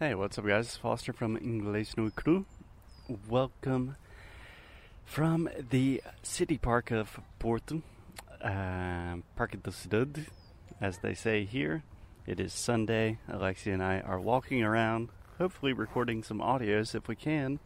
Hey, 0.00 0.14
what's 0.14 0.38
up, 0.38 0.46
guys? 0.46 0.76
Foster 0.76 1.12
from 1.12 1.36
Inglês 1.38 1.96
no 1.96 2.08
Cru. 2.10 2.46
Welcome 3.28 3.96
from 5.04 5.48
the 5.70 6.00
city 6.22 6.56
park 6.56 6.92
of 6.92 7.18
Porto, 7.40 7.82
uh, 8.40 9.16
Parque 9.34 9.60
da 9.60 9.72
Cidade, 9.72 10.26
as 10.80 10.98
they 10.98 11.14
say 11.14 11.44
here. 11.44 11.82
It 12.28 12.38
is 12.38 12.52
Sunday. 12.52 13.18
Alexia 13.28 13.74
and 13.74 13.82
I 13.82 13.98
are 13.98 14.20
walking 14.20 14.62
around, 14.62 15.08
hopefully 15.36 15.72
recording 15.72 16.22
some 16.22 16.38
audios 16.38 16.94
if 16.94 17.08
we 17.08 17.16
can. 17.16 17.58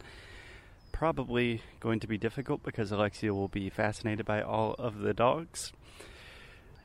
Probably 0.91 1.61
going 1.81 2.01
to 2.01 2.07
be 2.07 2.17
difficult 2.17 2.63
because 2.63 2.91
Alexia 2.91 3.35
will 3.35 3.49
be 3.49 3.69
fascinated 3.69 4.25
by 4.25 4.41
all 4.41 4.75
of 4.79 5.01
the 5.01 5.13
dogs. 5.13 5.75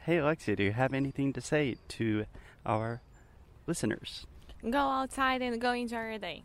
Hey, 0.01 0.17
Alexia, 0.17 0.57
do 0.57 0.63
you 0.63 0.73
have 0.73 0.93
anything 0.93 1.31
to 1.31 1.39
say 1.39 1.77
to 1.87 2.25
our 2.65 3.01
listeners? 3.65 4.25
Go 4.63 4.79
outside 4.79 5.41
and 5.41 5.61
go 5.61 5.71
enjoy 5.71 6.09
your 6.09 6.17
day. 6.17 6.43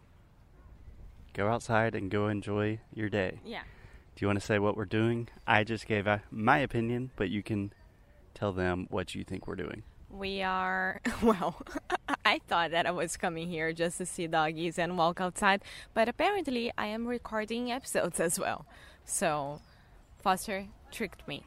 Go 1.35 1.49
outside 1.49 1.95
and 1.95 2.11
go 2.11 2.29
enjoy 2.29 2.79
your 2.95 3.09
day. 3.09 3.41
Yeah. 3.45 3.63
Do 4.15 4.23
you 4.23 4.27
want 4.27 4.39
to 4.39 4.45
say 4.45 4.59
what 4.59 4.77
we're 4.77 4.85
doing? 4.85 5.29
I 5.47 5.65
just 5.65 5.87
gave 5.87 6.07
uh, 6.07 6.19
my 6.31 6.59
opinion, 6.59 7.11
but 7.17 7.31
you 7.31 7.43
can 7.43 7.73
tell 8.35 8.53
them 8.53 8.87
what 8.91 9.15
you 9.15 9.25
think 9.25 9.47
we're 9.47 9.57
doing. 9.57 9.83
We 10.11 10.43
are, 10.43 11.01
well, 11.23 11.63
I 12.25 12.41
thought 12.47 12.73
that 12.73 12.87
I 12.87 12.91
was 12.91 13.17
coming 13.17 13.49
here 13.49 13.73
just 13.73 13.97
to 13.99 14.07
see 14.07 14.27
doggies 14.27 14.79
and 14.79 14.99
walk 14.99 15.21
outside, 15.23 15.63
but 15.95 16.07
apparently 16.07 16.71
I 16.77 16.87
am 16.89 17.07
recording 17.07 17.73
episodes 17.73 18.21
as 18.21 18.39
well. 18.39 18.67
So, 19.07 19.61
Foster 20.23 20.67
tricked 20.91 21.27
me. 21.27 21.45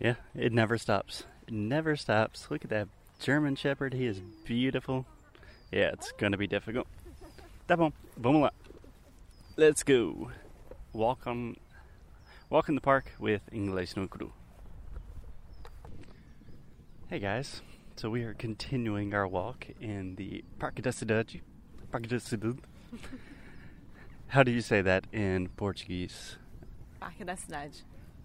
Yeah, 0.00 0.14
it 0.34 0.52
never 0.52 0.78
stops. 0.78 1.24
It 1.46 1.52
never 1.52 1.96
stops. 1.96 2.46
Look 2.50 2.64
at 2.64 2.70
that 2.70 2.88
German 3.18 3.56
Shepherd. 3.56 3.92
He 3.92 4.06
is 4.06 4.20
beautiful. 4.46 5.04
Yeah, 5.72 5.90
it's 5.92 6.10
going 6.12 6.32
to 6.32 6.38
be 6.38 6.48
difficult. 6.48 6.88
Tá 7.68 7.76
bom. 7.76 7.92
Vamos 8.16 8.42
lá. 8.42 8.50
Let's 9.56 9.84
go. 9.84 10.30
Walk 10.92 11.28
on 11.28 11.56
walk 12.48 12.68
in 12.68 12.74
the 12.74 12.80
park 12.80 13.12
with 13.20 13.42
Inglês 13.52 13.96
no 13.96 14.08
Cru. 14.08 14.32
Hey 17.08 17.20
guys. 17.20 17.62
So 17.94 18.10
we 18.10 18.24
are 18.24 18.34
continuing 18.34 19.14
our 19.14 19.28
walk 19.28 19.66
in 19.80 20.16
the 20.16 20.42
Parque 20.58 20.82
da 20.82 20.90
Cidade. 20.90 21.40
Parque 21.92 22.08
da 22.08 22.16
Cidade. 22.16 22.58
How 24.28 24.42
do 24.42 24.50
you 24.50 24.62
say 24.62 24.80
that 24.82 25.04
in 25.12 25.50
Portuguese? 25.56 26.36
Parque 26.98 27.24
da 27.24 27.34
Cidade. 27.34 27.82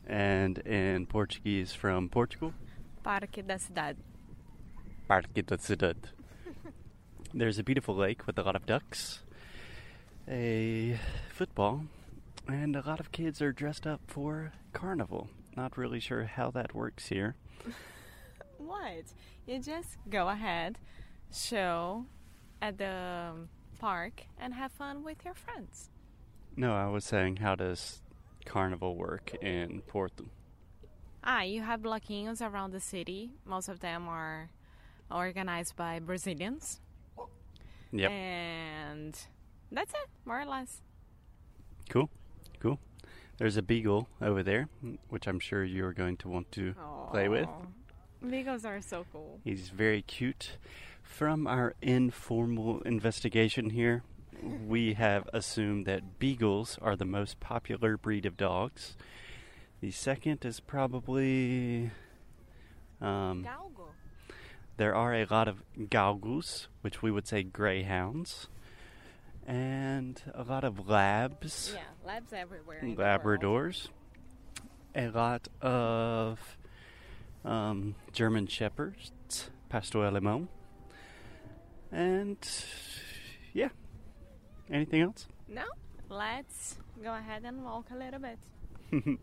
And 0.07 0.57
in 0.59 1.05
Portuguese 1.05 1.73
from 1.73 2.09
Portugal? 2.09 2.53
Parque 3.03 3.45
da 3.45 3.57
Cidade. 3.57 3.97
Parque 5.07 5.45
da 5.45 5.57
Cidade. 5.57 6.09
There's 7.33 7.59
a 7.59 7.63
beautiful 7.63 7.95
lake 7.95 8.27
with 8.27 8.37
a 8.37 8.43
lot 8.43 8.55
of 8.55 8.65
ducks, 8.65 9.19
a 10.29 10.97
football, 11.33 11.85
and 12.47 12.75
a 12.75 12.83
lot 12.85 12.99
of 12.99 13.11
kids 13.11 13.41
are 13.41 13.51
dressed 13.51 13.85
up 13.85 14.01
for 14.07 14.53
carnival. 14.73 15.29
Not 15.55 15.77
really 15.77 15.99
sure 15.99 16.25
how 16.25 16.51
that 16.51 16.73
works 16.75 17.07
here. 17.07 17.35
What? 18.57 19.03
You 19.45 19.59
just 19.59 19.97
go 20.09 20.29
ahead, 20.29 20.79
show 21.31 22.05
at 22.61 22.77
the 22.77 23.31
um, 23.31 23.49
park, 23.79 24.23
and 24.39 24.53
have 24.53 24.71
fun 24.71 25.03
with 25.03 25.23
your 25.25 25.33
friends. 25.33 25.89
No, 26.55 26.73
I 26.73 26.87
was 26.87 27.03
saying, 27.03 27.37
how 27.37 27.55
does 27.55 28.01
carnival 28.45 28.95
work 28.95 29.35
in 29.41 29.81
Porto? 29.87 30.25
Ah, 31.23 31.41
you 31.41 31.61
have 31.61 31.81
bloquinhos 31.81 32.41
around 32.41 32.71
the 32.71 32.79
city. 32.79 33.31
Most 33.45 33.67
of 33.67 33.81
them 33.81 34.07
are 34.07 34.49
organized 35.11 35.75
by 35.75 35.99
Brazilians. 35.99 36.79
Yep. 37.97 38.11
And 38.11 39.17
that's 39.71 39.91
it, 39.93 40.09
more 40.25 40.41
or 40.41 40.45
less. 40.45 40.81
Cool. 41.89 42.09
Cool. 42.59 42.79
There's 43.37 43.57
a 43.57 43.61
beagle 43.61 44.07
over 44.21 44.43
there, 44.43 44.69
which 45.09 45.27
I'm 45.27 45.39
sure 45.39 45.63
you're 45.63 45.93
going 45.93 46.17
to 46.17 46.29
want 46.29 46.51
to 46.53 46.73
play 47.11 47.27
with. 47.27 47.47
Beagles 48.27 48.65
are 48.65 48.81
so 48.81 49.05
cool. 49.11 49.39
He's 49.43 49.69
very 49.69 50.01
cute. 50.01 50.57
From 51.03 51.45
our 51.45 51.75
informal 51.81 52.81
investigation 52.81 53.69
here, 53.69 54.03
we 54.41 54.93
have 54.93 55.29
assumed 55.33 55.85
that 55.85 56.17
beagles 56.17 56.79
are 56.81 56.95
the 56.95 57.05
most 57.05 57.39
popular 57.39 57.97
breed 57.97 58.25
of 58.25 58.37
dogs. 58.37 58.95
The 59.81 59.91
second 59.91 60.43
is 60.45 60.59
probably. 60.59 61.91
Um, 63.01 63.43
Galgo. 63.45 63.74
There 64.77 64.95
are 64.95 65.13
a 65.13 65.25
lot 65.25 65.47
of 65.47 65.63
galgos, 65.77 66.67
which 66.81 67.01
we 67.01 67.11
would 67.11 67.27
say 67.27 67.43
greyhounds, 67.43 68.47
and 69.47 70.21
a 70.33 70.43
lot 70.43 70.63
of 70.63 70.87
labs. 70.87 71.73
Yeah, 71.73 71.81
labs 72.05 72.33
everywhere. 72.33 72.79
in 72.79 72.95
the 72.95 73.01
world. 73.01 73.21
Labradors, 73.21 73.87
a 74.95 75.07
lot 75.09 75.47
of 75.61 76.57
um, 77.43 77.95
German 78.11 78.47
Shepherds, 78.47 79.11
Pastor 79.69 79.99
Alemão, 79.99 80.47
and 81.91 82.37
yeah. 83.53 83.69
Anything 84.69 85.01
else? 85.01 85.27
No, 85.47 85.63
let's 86.09 86.77
go 87.03 87.13
ahead 87.13 87.43
and 87.45 87.63
walk 87.63 87.85
a 87.91 87.95
little 87.95 88.19
bit. 88.19 88.39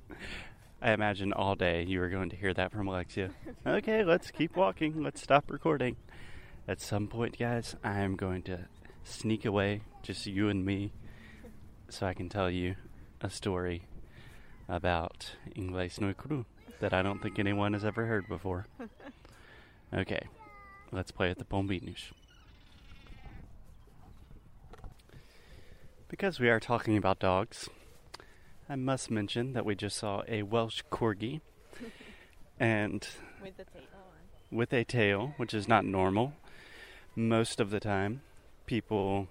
I 0.84 0.90
imagine 0.90 1.32
all 1.32 1.54
day 1.54 1.84
you 1.84 2.02
are 2.02 2.08
going 2.08 2.28
to 2.30 2.36
hear 2.36 2.52
that 2.54 2.72
from 2.72 2.88
Alexia. 2.88 3.30
okay, 3.64 4.02
let's 4.02 4.32
keep 4.32 4.56
walking. 4.56 5.00
Let's 5.00 5.22
stop 5.22 5.48
recording. 5.48 5.94
At 6.66 6.80
some 6.80 7.06
point, 7.06 7.38
guys, 7.38 7.76
I 7.84 8.00
am 8.00 8.16
going 8.16 8.42
to 8.42 8.66
sneak 9.04 9.44
away, 9.44 9.82
just 10.02 10.26
you 10.26 10.48
and 10.48 10.66
me, 10.66 10.92
so 11.88 12.04
I 12.04 12.14
can 12.14 12.28
tell 12.28 12.50
you 12.50 12.74
a 13.20 13.30
story 13.30 13.84
about 14.68 15.36
Inglês 15.56 16.00
no 16.00 16.12
Cru 16.14 16.46
that 16.80 16.92
I 16.92 17.00
don't 17.00 17.22
think 17.22 17.38
anyone 17.38 17.74
has 17.74 17.84
ever 17.84 18.06
heard 18.06 18.26
before. 18.28 18.66
Okay, 19.94 20.26
let's 20.90 21.12
play 21.12 21.30
at 21.30 21.38
the 21.38 21.44
Pombinhos. 21.44 22.10
Because 26.08 26.40
we 26.40 26.48
are 26.48 26.58
talking 26.58 26.96
about 26.96 27.20
dogs, 27.20 27.68
I 28.72 28.74
must 28.74 29.10
mention 29.10 29.52
that 29.52 29.66
we 29.66 29.74
just 29.74 29.98
saw 29.98 30.22
a 30.26 30.44
Welsh 30.44 30.80
Corgi 30.90 31.42
and 32.58 33.06
With 33.42 33.58
tail 33.58 33.82
on. 33.92 34.56
with 34.58 34.72
a 34.72 34.82
tail, 34.82 35.34
which 35.36 35.52
is 35.52 35.68
not 35.68 35.84
normal. 35.84 36.32
Most 37.14 37.60
of 37.60 37.68
the 37.68 37.80
time, 37.80 38.22
people 38.64 39.28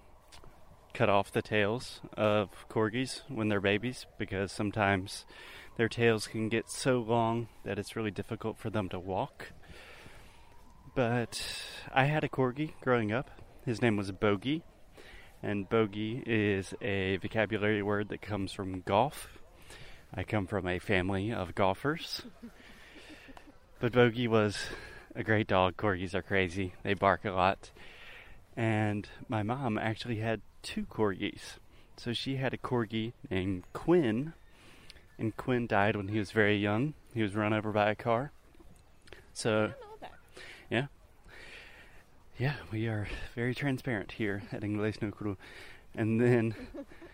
cut 0.94 1.10
off 1.10 1.32
the 1.32 1.42
tails 1.42 2.02
of 2.16 2.50
corgis 2.70 3.24
when 3.30 3.50
they're 3.50 3.60
babies 3.60 4.06
because 4.20 4.52
sometimes 4.52 5.26
their 5.76 5.90
tails 5.90 6.28
can 6.28 6.48
get 6.48 6.70
so 6.70 7.00
long 7.00 7.48
that 7.64 7.80
it's 7.80 7.96
really 7.96 8.12
difficult 8.12 8.60
for 8.60 8.70
them 8.70 8.90
to 8.90 9.00
walk. 9.00 9.54
But 10.94 11.42
I 11.92 12.04
had 12.04 12.24
a 12.24 12.30
corgi 12.30 12.74
growing 12.80 13.12
up. 13.12 13.32
His 13.66 13.82
name 13.82 13.98
was 13.98 14.12
Bogey, 14.12 14.62
and 15.44 15.68
bogey 15.70 16.24
is 16.26 16.74
a 16.82 17.18
vocabulary 17.18 17.82
word 17.82 18.10
that 18.10 18.22
comes 18.22 18.52
from 18.52 18.82
golf. 18.82 19.40
I 20.14 20.24
come 20.24 20.46
from 20.46 20.68
a 20.68 20.80
family 20.80 21.32
of 21.32 21.56
golfers. 21.56 22.24
But 23.80 23.94
Bogey 23.94 24.28
was 24.28 24.58
a 25.16 25.24
great 25.24 25.48
dog. 25.48 25.76
Corgis 25.76 26.14
are 26.14 26.22
crazy. 26.22 26.74
They 26.84 26.94
bark 26.94 27.26
a 27.26 27.32
lot. 27.32 27.72
And 28.56 29.08
my 29.28 29.42
mom 29.42 29.78
actually 29.78 30.18
had 30.18 30.42
two 30.62 30.84
corgis. 30.84 31.58
So 31.98 32.14
she 32.14 32.36
had 32.36 32.54
a 32.54 32.58
corgi 32.58 33.14
named 33.32 33.64
Quinn. 33.74 34.34
And 35.18 35.36
Quinn 35.36 35.66
died 35.66 35.96
when 35.96 36.10
he 36.10 36.20
was 36.20 36.32
very 36.32 36.58
young. 36.58 36.94
He 37.14 37.24
was 37.24 37.36
run 37.36 37.54
over 37.54 37.72
by 37.72 37.90
a 37.90 37.96
car. 37.96 38.32
So, 39.34 39.74
that. 40.70 40.88
Yeah, 42.42 42.56
we 42.72 42.88
are 42.88 43.08
very 43.36 43.54
transparent 43.54 44.14
here 44.14 44.42
at 44.52 44.62
Inglês 44.62 45.00
no 45.00 45.12
Cru. 45.12 45.38
And 45.94 46.20
then 46.20 46.56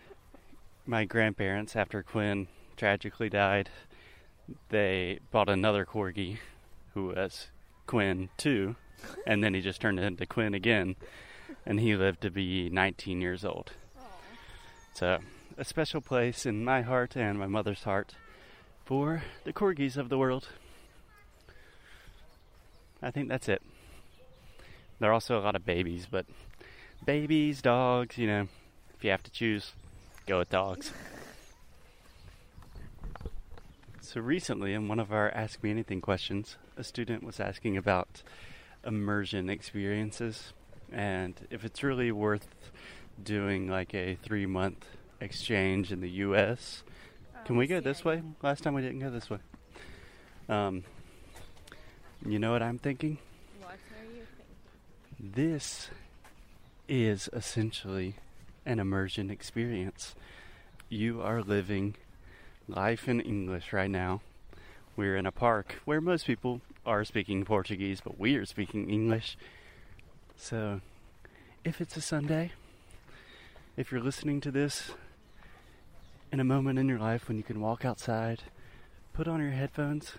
my 0.86 1.04
grandparents, 1.04 1.76
after 1.76 2.02
Quinn 2.02 2.48
tragically 2.78 3.28
died, 3.28 3.68
they 4.70 5.18
bought 5.30 5.50
another 5.50 5.84
corgi 5.84 6.38
who 6.94 7.08
was 7.08 7.48
Quinn 7.86 8.30
too. 8.38 8.76
And 9.26 9.44
then 9.44 9.52
he 9.52 9.60
just 9.60 9.82
turned 9.82 10.00
into 10.00 10.24
Quinn 10.24 10.54
again. 10.54 10.96
And 11.66 11.78
he 11.78 11.94
lived 11.94 12.22
to 12.22 12.30
be 12.30 12.70
19 12.70 13.20
years 13.20 13.44
old. 13.44 13.72
So, 14.94 15.18
a 15.58 15.64
special 15.66 16.00
place 16.00 16.46
in 16.46 16.64
my 16.64 16.80
heart 16.80 17.18
and 17.18 17.38
my 17.38 17.46
mother's 17.46 17.82
heart 17.82 18.14
for 18.86 19.24
the 19.44 19.52
corgis 19.52 19.98
of 19.98 20.08
the 20.08 20.16
world. 20.16 20.48
I 23.02 23.10
think 23.10 23.28
that's 23.28 23.50
it. 23.50 23.60
There 24.98 25.10
are 25.10 25.12
also 25.12 25.38
a 25.38 25.42
lot 25.42 25.56
of 25.56 25.64
babies, 25.64 26.06
but 26.10 26.26
babies, 27.04 27.62
dogs, 27.62 28.18
you 28.18 28.26
know, 28.26 28.48
if 28.96 29.04
you 29.04 29.10
have 29.10 29.22
to 29.22 29.30
choose, 29.30 29.72
go 30.26 30.38
with 30.38 30.50
dogs. 30.50 30.92
So 34.00 34.20
recently, 34.20 34.72
in 34.72 34.88
one 34.88 34.98
of 34.98 35.12
our 35.12 35.30
Ask 35.30 35.62
Me 35.62 35.70
Anything 35.70 36.00
questions, 36.00 36.56
a 36.76 36.82
student 36.82 37.22
was 37.22 37.40
asking 37.40 37.76
about 37.76 38.22
immersion 38.84 39.50
experiences. 39.50 40.52
and 40.90 41.46
if 41.50 41.64
it's 41.64 41.82
really 41.82 42.10
worth 42.10 42.48
doing 43.22 43.68
like 43.68 43.94
a 43.94 44.16
three 44.22 44.46
month 44.46 44.86
exchange 45.20 45.92
in 45.92 46.00
the 46.00 46.10
U.S. 46.10 46.82
Can 47.44 47.56
we 47.56 47.66
go 47.66 47.80
this 47.80 48.04
way? 48.04 48.22
Last 48.42 48.62
time 48.62 48.74
we 48.74 48.82
didn't 48.82 49.00
go 49.00 49.10
this 49.10 49.30
way. 49.30 49.38
Um, 50.48 50.84
you 52.26 52.38
know 52.38 52.52
what 52.52 52.62
I'm 52.62 52.78
thinking? 52.78 53.18
What 53.60 53.72
are 53.72 54.04
you 54.04 54.22
thinking? 54.36 54.56
This 55.20 55.90
is 56.88 57.28
essentially 57.32 58.14
an 58.64 58.78
immersion 58.78 59.30
experience. 59.30 60.14
You 60.88 61.20
are 61.22 61.42
living 61.42 61.96
life 62.68 63.08
in 63.08 63.20
English 63.20 63.72
right 63.72 63.90
now. 63.90 64.20
We're 64.94 65.16
in 65.16 65.26
a 65.26 65.32
park 65.32 65.80
where 65.84 66.00
most 66.00 66.24
people 66.24 66.60
are 66.86 67.04
speaking 67.04 67.44
Portuguese, 67.44 68.00
but 68.00 68.16
we 68.16 68.36
are 68.36 68.44
speaking 68.44 68.88
English. 68.88 69.36
So, 70.36 70.82
if 71.64 71.80
it's 71.80 71.96
a 71.96 72.00
Sunday, 72.00 72.52
if 73.76 73.90
you're 73.90 74.00
listening 74.00 74.40
to 74.42 74.52
this 74.52 74.92
in 76.30 76.38
a 76.38 76.44
moment 76.44 76.78
in 76.78 76.88
your 76.88 77.00
life 77.00 77.26
when 77.26 77.38
you 77.38 77.42
can 77.42 77.60
walk 77.60 77.84
outside, 77.84 78.44
put 79.14 79.26
on 79.26 79.40
your 79.40 79.50
headphones, 79.50 80.12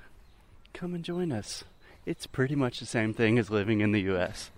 come 0.73 0.93
and 0.93 1.05
join 1.05 1.31
us. 1.31 1.63
It's 2.05 2.27
pretty 2.27 2.55
much 2.55 2.81
the 2.81 2.85
same 2.85 3.13
thing 3.13 3.39
as 3.39 3.49
living 3.49 3.79
in 3.79 3.93
the 3.93 4.01
US. 4.13 4.51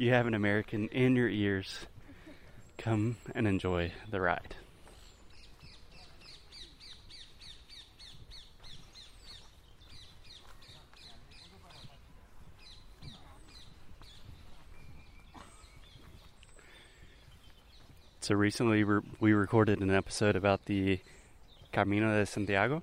You 0.00 0.14
have 0.14 0.26
an 0.26 0.32
American 0.32 0.88
in 0.88 1.14
your 1.14 1.28
ears. 1.28 1.84
Come 2.78 3.18
and 3.34 3.46
enjoy 3.46 3.92
the 4.10 4.18
ride. 4.18 4.54
So 18.22 18.34
recently 18.34 18.84
re- 18.84 19.02
we 19.20 19.34
recorded 19.34 19.80
an 19.80 19.90
episode 19.90 20.34
about 20.34 20.64
the 20.64 21.00
Camino 21.72 22.18
de 22.18 22.24
Santiago, 22.24 22.82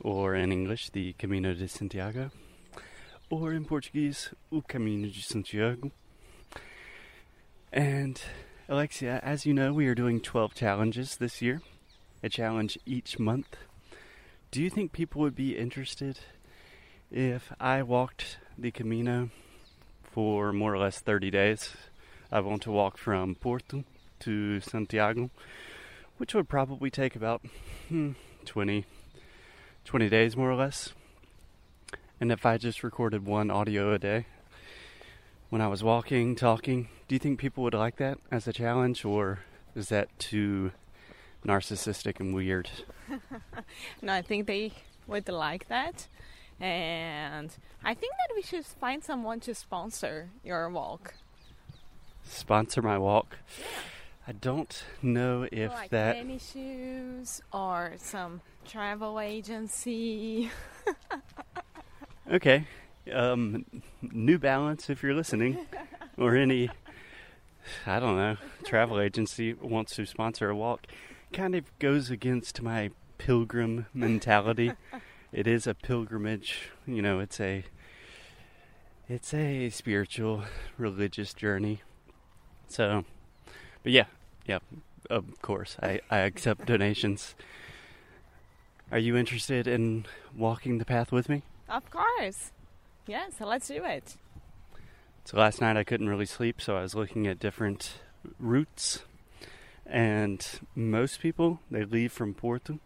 or 0.00 0.34
in 0.34 0.50
English, 0.50 0.88
the 0.90 1.12
Camino 1.18 1.52
de 1.52 1.68
Santiago, 1.68 2.30
or 3.30 3.52
in 3.52 3.64
Portuguese, 3.64 4.30
o 4.50 4.62
Caminho 4.62 5.12
de 5.12 5.20
Santiago. 5.20 5.90
And 7.72 8.20
Alexia, 8.68 9.20
as 9.22 9.44
you 9.44 9.52
know, 9.52 9.72
we 9.72 9.86
are 9.86 9.94
doing 9.94 10.20
12 10.20 10.54
challenges 10.54 11.16
this 11.16 11.42
year, 11.42 11.60
a 12.22 12.28
challenge 12.28 12.78
each 12.86 13.18
month. 13.18 13.56
Do 14.50 14.62
you 14.62 14.70
think 14.70 14.92
people 14.92 15.20
would 15.20 15.36
be 15.36 15.58
interested 15.58 16.20
if 17.10 17.52
I 17.60 17.82
walked 17.82 18.38
the 18.56 18.70
Camino 18.70 19.30
for 20.02 20.52
more 20.52 20.72
or 20.72 20.78
less 20.78 21.00
30 21.00 21.30
days? 21.30 21.76
I 22.32 22.40
want 22.40 22.62
to 22.62 22.70
walk 22.70 22.96
from 22.96 23.34
Porto 23.34 23.84
to 24.20 24.60
Santiago, 24.60 25.30
which 26.16 26.34
would 26.34 26.48
probably 26.48 26.90
take 26.90 27.14
about 27.14 27.42
hmm, 27.88 28.12
20, 28.46 28.86
20 29.84 30.08
days 30.08 30.36
more 30.36 30.50
or 30.50 30.56
less. 30.56 30.94
And 32.20 32.32
if 32.32 32.44
I 32.44 32.58
just 32.58 32.82
recorded 32.82 33.26
one 33.26 33.50
audio 33.50 33.92
a 33.92 33.98
day 33.98 34.26
when 35.50 35.60
I 35.62 35.68
was 35.68 35.84
walking, 35.84 36.34
talking, 36.34 36.88
do 37.06 37.14
you 37.14 37.18
think 37.18 37.38
people 37.38 37.62
would 37.64 37.74
like 37.74 37.96
that 37.96 38.18
as 38.30 38.48
a 38.48 38.52
challenge, 38.52 39.04
or 39.04 39.40
is 39.74 39.88
that 39.88 40.08
too 40.18 40.72
narcissistic 41.46 42.20
and 42.20 42.34
weird? 42.34 42.70
No, 44.02 44.12
I 44.12 44.22
think 44.22 44.46
they 44.46 44.72
would 45.06 45.28
like 45.28 45.68
that. 45.68 46.08
And 46.60 47.56
I 47.84 47.94
think 47.94 48.12
that 48.12 48.34
we 48.34 48.42
should 48.42 48.66
find 48.66 49.02
someone 49.02 49.40
to 49.40 49.54
sponsor 49.54 50.30
your 50.44 50.68
walk. 50.68 51.14
Sponsor 52.24 52.82
my 52.82 52.98
walk. 52.98 53.38
Yeah. 53.58 53.64
I 54.28 54.32
don't 54.32 54.84
know 55.00 55.48
if 55.50 55.70
like 55.70 55.90
that. 55.90 56.16
any 56.16 56.38
shoes 56.38 57.40
or 57.50 57.94
some 57.96 58.42
travel 58.66 59.18
agency. 59.20 60.50
Okay. 62.30 62.66
Um, 63.10 63.64
New 64.02 64.38
Balance, 64.38 64.90
if 64.90 65.02
you're 65.02 65.14
listening, 65.14 65.66
or 66.18 66.36
any, 66.36 66.68
I 67.86 67.98
don't 67.98 68.16
know, 68.16 68.36
travel 68.64 69.00
agency 69.00 69.54
wants 69.54 69.96
to 69.96 70.04
sponsor 70.04 70.50
a 70.50 70.54
walk, 70.56 70.86
kind 71.32 71.54
of 71.54 71.64
goes 71.78 72.10
against 72.10 72.60
my 72.60 72.90
pilgrim 73.16 73.86
mentality. 73.94 74.72
it 75.32 75.46
is 75.46 75.66
a 75.66 75.72
pilgrimage, 75.72 76.68
you 76.86 77.00
know, 77.00 77.18
it's 77.18 77.40
a, 77.40 77.64
it's 79.08 79.32
a 79.32 79.70
spiritual, 79.70 80.44
religious 80.76 81.32
journey. 81.32 81.80
So, 82.68 83.06
but 83.82 83.92
yeah, 83.92 84.04
yeah, 84.44 84.58
of 85.08 85.40
course, 85.40 85.78
I, 85.82 86.00
I 86.10 86.18
accept 86.18 86.66
donations. 86.66 87.34
Are 88.92 88.98
you 88.98 89.16
interested 89.16 89.66
in 89.66 90.04
walking 90.36 90.76
the 90.76 90.84
path 90.84 91.10
with 91.10 91.30
me? 91.30 91.42
Of 91.68 91.90
course. 91.90 92.52
Yeah, 93.06 93.26
so 93.36 93.46
let's 93.46 93.68
do 93.68 93.84
it. 93.84 94.16
So 95.24 95.36
last 95.38 95.60
night 95.60 95.76
I 95.76 95.84
couldn't 95.84 96.08
really 96.08 96.26
sleep, 96.26 96.60
so 96.60 96.76
I 96.76 96.82
was 96.82 96.94
looking 96.94 97.26
at 97.26 97.38
different 97.38 98.00
routes. 98.38 99.04
And 99.86 100.46
most 100.74 101.20
people 101.20 101.60
they 101.70 101.84
leave 101.84 102.12
from 102.12 102.34
Porto, 102.34 102.78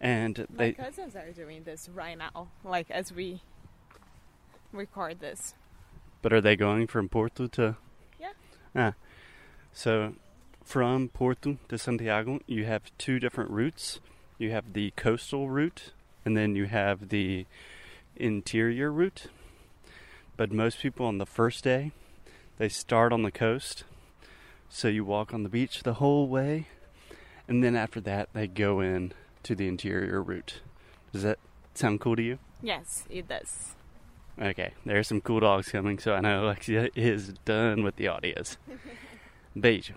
and 0.00 0.38
My 0.50 0.56
they 0.56 0.72
cousins 0.72 1.16
are 1.16 1.32
doing 1.32 1.64
this 1.64 1.88
right 1.88 2.16
now, 2.16 2.48
like 2.64 2.88
as 2.90 3.12
we 3.12 3.40
record 4.72 5.18
this. 5.20 5.54
but 6.22 6.32
are 6.32 6.40
they 6.40 6.54
going 6.54 6.86
from 6.86 7.08
Porto 7.08 7.48
to? 7.48 7.76
Yeah. 8.20 8.32
Ah, 8.76 8.94
so 9.72 10.14
from 10.64 11.08
Porto 11.08 11.58
to 11.68 11.76
Santiago, 11.78 12.38
you 12.46 12.64
have 12.64 12.96
two 12.96 13.18
different 13.18 13.50
routes. 13.50 13.98
You 14.38 14.52
have 14.52 14.72
the 14.74 14.92
coastal 14.96 15.50
route, 15.50 15.92
and 16.24 16.36
then 16.36 16.54
you 16.54 16.66
have 16.66 17.08
the 17.08 17.46
interior 18.16 18.90
route. 18.92 19.26
But 20.36 20.52
most 20.52 20.80
people 20.80 21.06
on 21.06 21.18
the 21.18 21.26
first 21.26 21.64
day, 21.64 21.92
they 22.58 22.68
start 22.68 23.12
on 23.12 23.22
the 23.22 23.30
coast. 23.30 23.84
So 24.68 24.88
you 24.88 25.04
walk 25.04 25.34
on 25.34 25.42
the 25.42 25.48
beach 25.48 25.82
the 25.82 25.94
whole 25.94 26.26
way, 26.28 26.68
and 27.46 27.62
then 27.62 27.76
after 27.76 28.00
that, 28.02 28.30
they 28.32 28.46
go 28.46 28.80
in 28.80 29.12
to 29.42 29.54
the 29.54 29.68
interior 29.68 30.22
route. 30.22 30.60
Does 31.12 31.22
that 31.22 31.38
sound 31.74 32.00
cool 32.00 32.16
to 32.16 32.22
you? 32.22 32.38
Yes, 32.62 33.04
it 33.10 33.28
does. 33.28 33.74
Okay, 34.40 34.72
there 34.86 34.98
are 34.98 35.02
some 35.02 35.20
cool 35.20 35.40
dogs 35.40 35.68
coming, 35.68 35.98
so 35.98 36.14
I 36.14 36.20
know 36.20 36.44
Alexia 36.44 36.88
is 36.94 37.34
done 37.44 37.82
with 37.82 37.96
the 37.96 38.06
audios. 38.06 38.56
Beijo. 39.56 39.94